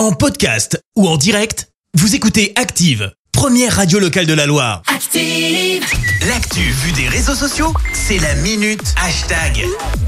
[0.00, 4.80] En podcast ou en direct, vous écoutez Active, première radio locale de la Loire.
[4.86, 5.84] Active.
[6.26, 9.62] L'actu vue des réseaux sociaux, c'est la minute hashtag.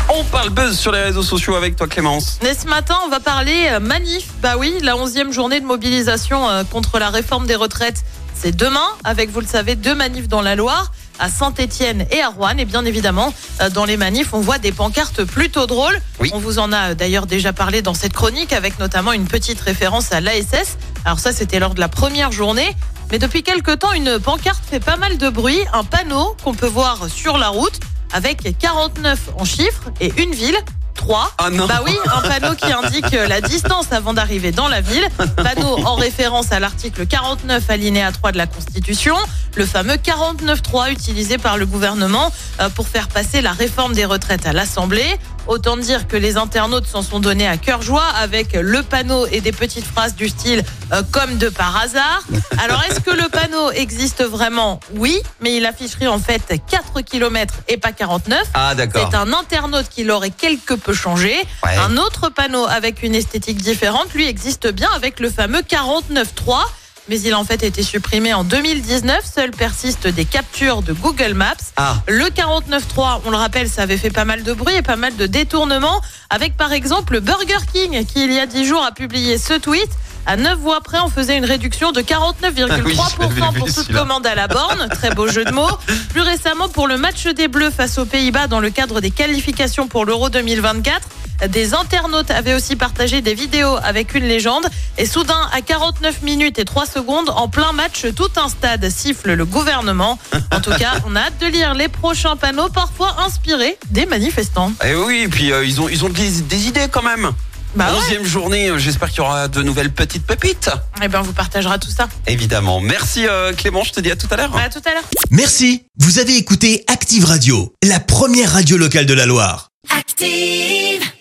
[0.09, 2.39] On parle buzz sur les réseaux sociaux avec toi Clémence.
[2.43, 4.29] Mais ce matin, on va parler euh, manif.
[4.41, 8.03] Bah oui, la 11e journée de mobilisation euh, contre la réforme des retraites.
[8.35, 12.29] C'est demain, avec, vous le savez, deux manifs dans la Loire, à Saint-Étienne et à
[12.29, 12.57] Rouen.
[12.59, 15.99] Et bien évidemment, euh, dans les manifs, on voit des pancartes plutôt drôles.
[16.21, 16.31] Oui.
[16.35, 19.61] On vous en a euh, d'ailleurs déjà parlé dans cette chronique, avec notamment une petite
[19.61, 20.77] référence à l'ASS.
[21.05, 22.77] Alors ça, c'était lors de la première journée.
[23.11, 25.61] Mais depuis quelque temps, une pancarte fait pas mal de bruit.
[25.73, 27.79] Un panneau qu'on peut voir sur la route,
[28.13, 30.57] avec 49 en chiffres et une ville.
[31.03, 31.33] 3.
[31.39, 31.67] Ah non.
[31.67, 35.05] Bah oui, un panneau qui indique la distance avant d'arriver dans la ville.
[35.37, 39.17] Panneau en référence à l'article 49 alinéa 3 de la Constitution.
[39.57, 44.47] Le fameux 49.3 utilisé par le gouvernement euh, pour faire passer la réforme des retraites
[44.47, 45.19] à l'Assemblée.
[45.49, 49.41] Autant dire que les internautes s'en sont donnés à cœur joie avec le panneau et
[49.41, 52.23] des petites phrases du style euh, comme de par hasard.
[52.63, 54.79] Alors est-ce que le panneau existe vraiment?
[54.95, 58.41] Oui, mais il afficherait en fait 4 km et pas 49.
[58.55, 59.09] Ah d'accord.
[59.11, 61.35] C'est un internaute qui l'aurait quelque peu changé.
[61.65, 61.77] Ouais.
[61.77, 66.61] Un autre panneau avec une esthétique différente, lui, existe bien avec le fameux 49.3.
[67.09, 69.25] Mais il a en fait été supprimé en 2019.
[69.25, 71.55] Seul persistent des captures de Google Maps.
[71.77, 71.97] Ah.
[72.07, 75.17] Le 49.3, on le rappelle, ça avait fait pas mal de bruit et pas mal
[75.17, 76.01] de détournements.
[76.31, 79.91] Avec par exemple Burger King qui, il y a 10 jours, a publié ce tweet.
[80.27, 84.27] À 9 voix près, on faisait une réduction de 49,3% Ah oui, pour toute commande
[84.27, 84.89] à la borne.
[84.91, 85.69] Très beau jeu de mots.
[86.11, 89.89] Plus récemment, pour le match des Bleus face aux Pays-Bas dans le cadre des qualifications
[89.89, 91.01] pour l'Euro 2024,
[91.49, 94.65] des internautes avaient aussi partagé des vidéos avec une légende.
[94.97, 99.33] Et soudain, à 49 minutes et 3 secondes, en plein match, tout un stade siffle
[99.33, 100.21] le gouvernement.
[100.55, 104.73] En tout cas, on a hâte de lire les prochains panneaux, parfois inspirés des manifestants.
[104.87, 107.33] Et oui, et puis euh, ils ont ils ont des, des idées quand même.
[107.75, 107.99] Bah ouais.
[107.99, 110.71] Onzième journée, euh, j'espère qu'il y aura de nouvelles petites pépites.
[111.03, 112.09] Eh ben, on vous partagera tout ça.
[112.27, 112.81] Évidemment.
[112.81, 114.55] Merci euh, Clément, je te dis à tout à l'heure.
[114.57, 115.05] À tout à l'heure.
[115.31, 119.69] Merci, vous avez écouté Active Radio, la première radio locale de la Loire.
[119.97, 121.13] Active.